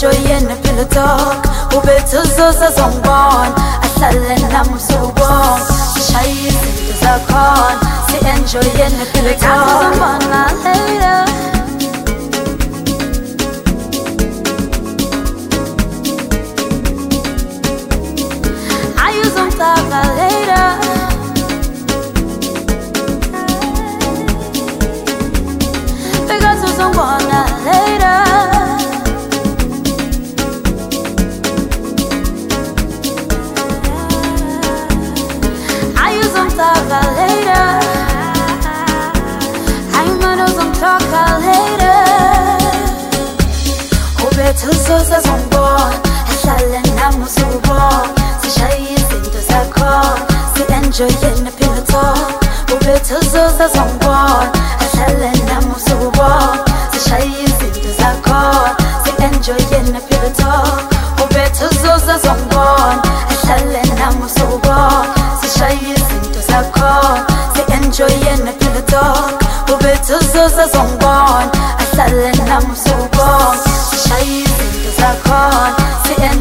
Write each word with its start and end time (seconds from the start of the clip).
ngijoyene 0.00 0.56
phela 0.62 0.84
talk 0.84 1.44
ubethuzuza 1.76 2.70
zongibona 2.76 3.56
ahlale 3.86 4.34
nami 4.52 4.74
usukonke 4.76 5.72
sishaye 5.92 6.32
izinto 6.48 6.92
zakhona 7.02 7.78
si-enjoyene 8.06 9.04
phela 9.12 9.32
talk 9.40 11.29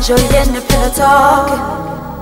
Jolie 0.10 0.46
ne 0.52 0.60
pillow 0.60 0.90
talking. 0.96 2.19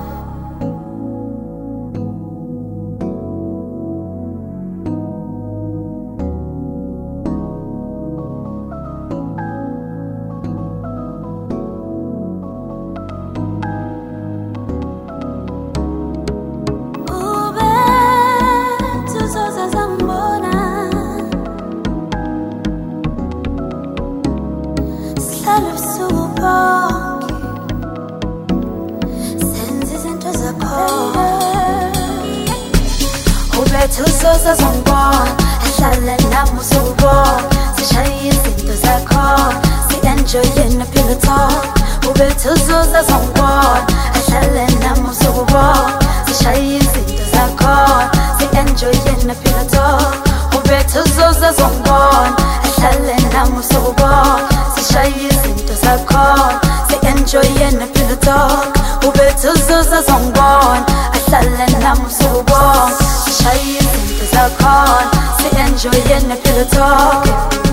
sishaye 54.74 55.12
izinto 55.30 55.74
zakhona 55.82 56.48
si-enjoye 56.88 57.66
nepilo 57.78 58.16
talk 58.26 58.70
ubethi 59.08 59.46
uzuza 59.54 59.98
zongibona 60.06 60.84
ahlale 61.16 61.66
nami 61.84 62.02
usuku 62.10 62.40
bonke 62.48 63.04
sishaye 63.24 63.64
izinto 63.82 64.24
zakhona 64.32 65.08
si-enjoye 65.38 66.16
nepilo 66.28 66.64
talk 66.74 67.66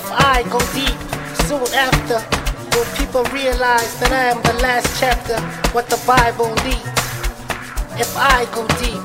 If 0.00 0.06
I 0.12 0.36
go 0.54 0.60
deep, 0.74 0.98
soon 1.48 1.66
after, 1.86 2.18
will 2.72 2.86
people 3.00 3.24
realize 3.40 3.92
that 4.00 4.12
I 4.20 4.24
am 4.32 4.40
the 4.42 4.56
last 4.64 4.88
chapter, 5.00 5.40
what 5.74 5.88
the 5.90 6.00
Bible 6.06 6.50
needs. 6.64 6.92
If 8.04 8.12
I 8.16 8.44
go 8.54 8.62
deep, 8.78 9.04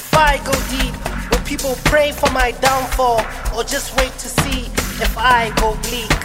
if 0.00 0.14
I 0.14 0.36
go 0.48 0.54
deep, 0.72 1.05
People 1.58 1.76
pray 1.86 2.12
for 2.12 2.30
my 2.32 2.50
downfall 2.50 3.18
or 3.56 3.64
just 3.64 3.96
wait 3.96 4.12
to 4.18 4.28
see 4.28 4.66
if 5.02 5.16
I 5.16 5.48
go 5.58 5.72
bleak, 5.84 6.18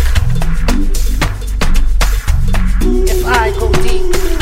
If 3.10 3.26
I 3.26 3.50
go 3.60 3.70
deep. 3.86 4.37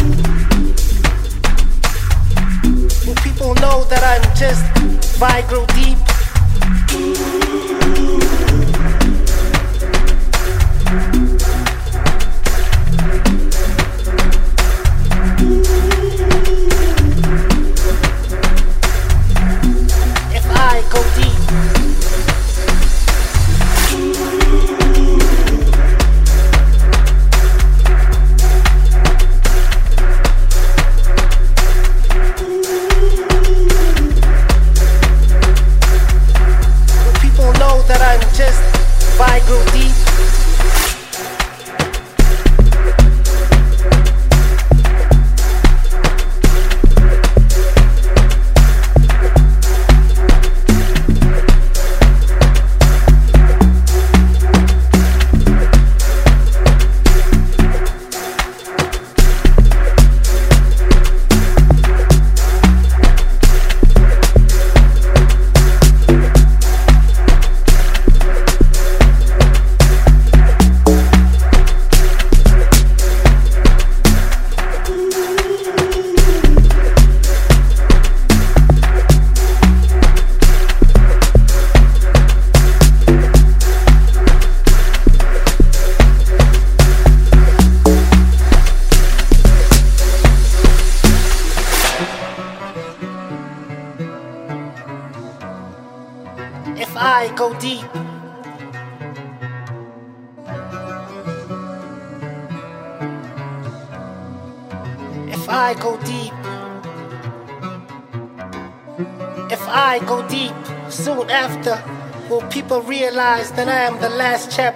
vibe 5.18 5.48
real 5.50 5.66
deep 5.74 6.05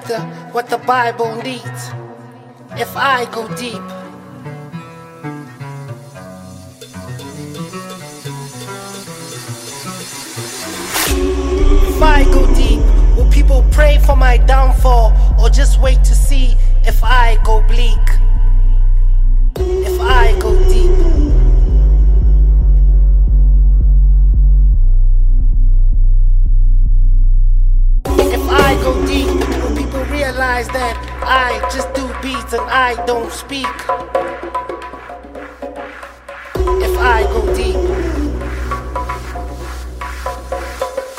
chapter 0.06 0.20
what 0.52 0.68
the 0.68 0.78
Bible 0.78 1.34
needs 1.42 1.90
if 2.76 2.96
I 2.96 3.24
go 3.32 3.46
deep. 3.56 3.82
If 11.92 12.02
I 12.02 12.24
go 12.32 12.46
deep, 12.54 12.80
will 13.16 13.30
people 13.30 13.64
pray 13.72 13.98
for 14.06 14.16
my 14.16 14.36
downfall 14.38 15.12
or 15.40 15.48
just 15.50 15.80
wait 15.80 16.02
to 16.04 16.14
see 16.14 16.56
if 16.84 17.02
I 17.04 17.38
go 17.44 17.60
bleak? 17.68 17.98
If 19.56 20.00
I 20.00 20.38
go 20.40 20.69
recognize 30.60 30.68
that 30.72 30.96
I 31.22 31.58
just 31.72 31.92
do 31.94 32.06
beats 32.22 32.52
and 32.52 32.68
I 32.70 32.94
don't 33.06 33.32
speak. 33.32 33.66
If 36.84 36.98
I 36.98 37.22
go 37.24 37.56
deep, 37.56 37.80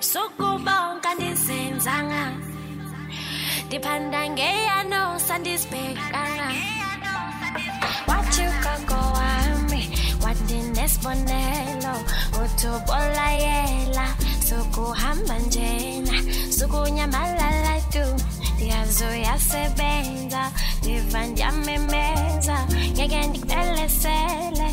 ubusuku 0.00 0.48
bonke 0.66 1.08
andizenzanga 1.12 2.22
ndiphanda 3.68 4.20
ngeyano 4.32 5.02
sandizibhekanga 5.20 6.48
wathikago 8.08 8.96
wami 9.16 9.80
wandinesibonelo 10.24 11.92
uthubolayela 12.42 14.06
sukuhamba 14.46 15.36
njena 15.46 16.16
sukunyamalala 16.56 17.74
tu 17.92 18.04
ndiyazoyasebenza 18.56 20.42
ndiva 20.80 21.20
ndiyamemeza 21.28 22.56
ngeke 22.96 23.20
ndikutelesele 23.28 24.69